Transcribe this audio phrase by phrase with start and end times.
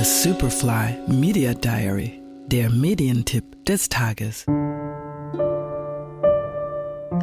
[0.00, 4.46] Superfly Media Diary, der Medientipp des Tages.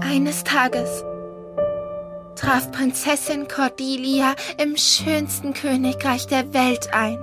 [0.02, 1.04] Eines Tages
[2.36, 7.18] traf Prinzessin Cordelia im schönsten Königreich der Welt ein.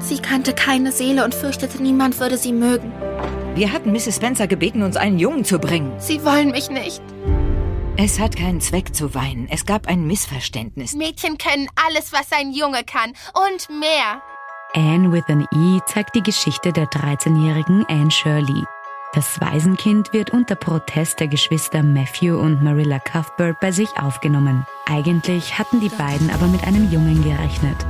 [0.00, 2.92] Sie kannte keine Seele und fürchtete, niemand würde sie mögen.
[3.54, 4.16] Wir hatten Mrs.
[4.16, 5.92] Spencer gebeten, uns einen Jungen zu bringen.
[5.98, 7.02] Sie wollen mich nicht.
[7.98, 9.48] Es hat keinen Zweck zu weinen.
[9.50, 10.94] Es gab ein Missverständnis.
[10.94, 14.20] Mädchen können alles, was ein Junge kann und mehr.
[14.74, 18.64] Anne with an E zeigt die Geschichte der 13-jährigen Anne Shirley.
[19.14, 24.66] Das Waisenkind wird unter Protest der Geschwister Matthew und Marilla Cuthbert bei sich aufgenommen.
[24.84, 27.86] Eigentlich hatten die beiden aber mit einem Jungen gerechnet.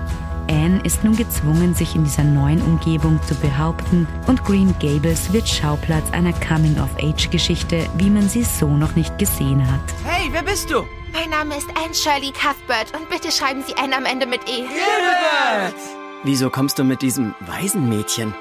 [0.49, 5.49] Anne ist nun gezwungen, sich in dieser neuen Umgebung zu behaupten und Green Gables wird
[5.49, 9.81] Schauplatz einer Coming-of-Age-Geschichte, wie man sie so noch nicht gesehen hat.
[10.05, 10.85] Hey, wer bist du?
[11.13, 14.65] Mein Name ist Anne Shirley Cuthbert und bitte schreiben Sie Anne am Ende mit E.
[16.25, 18.35] Wieso kommst du mit diesem Waisenmädchen?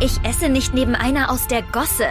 [0.00, 2.08] Ich esse nicht neben einer aus der Gosse.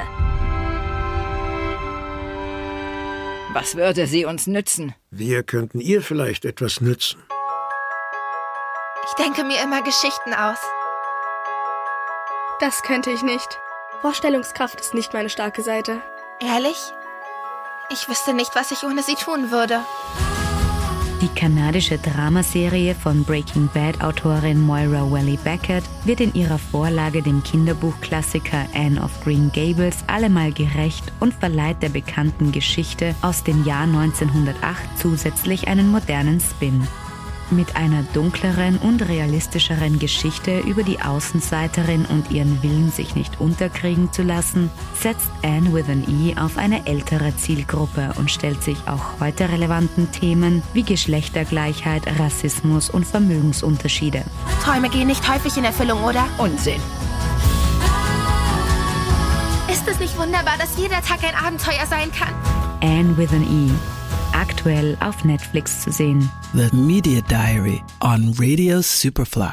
[3.54, 4.94] Was würde sie uns nützen?
[5.10, 7.24] Wir könnten ihr vielleicht etwas nützen.
[9.10, 10.58] Ich denke mir immer Geschichten aus.
[12.60, 13.60] Das könnte ich nicht.
[14.02, 16.02] Vorstellungskraft ist nicht meine starke Seite.
[16.42, 16.94] Ehrlich?
[17.90, 19.80] Ich wüsste nicht, was ich ohne sie tun würde.
[21.22, 27.42] Die kanadische Dramaserie von Breaking Bad Autorin Moira Wally Beckett wird in ihrer Vorlage dem
[27.42, 33.84] Kinderbuchklassiker Anne of Green Gables allemal gerecht und verleiht der bekannten Geschichte aus dem Jahr
[33.84, 36.86] 1908 zusätzlich einen modernen Spin.
[37.50, 44.12] Mit einer dunkleren und realistischeren Geschichte über die Außenseiterin und ihren Willen, sich nicht unterkriegen
[44.12, 49.22] zu lassen, setzt Anne with an E auf eine ältere Zielgruppe und stellt sich auch
[49.22, 54.26] heute relevanten Themen wie Geschlechtergleichheit, Rassismus und Vermögensunterschiede.
[54.62, 56.26] Träume gehen nicht häufig in Erfüllung, oder?
[56.38, 56.82] Unsinn.
[59.72, 62.34] Ist es nicht wunderbar, dass jeder Tag ein Abenteuer sein kann?
[62.82, 63.97] Anne with an E.
[64.38, 66.30] Aktuell auf Netflix zu sehen.
[66.54, 69.50] The Media Diary on Radio Superfly.